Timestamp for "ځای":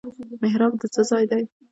1.09-1.23